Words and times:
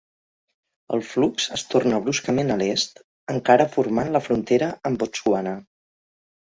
El 0.97 1.03
flux 1.09 1.45
es 1.57 1.65
torna 1.75 2.01
bruscament 2.07 2.55
a 2.55 2.57
l'est, 2.63 3.05
encara 3.37 3.71
formant 3.77 4.13
la 4.17 4.27
frontera 4.31 4.75
amb 4.91 5.03
Botswana. 5.05 5.59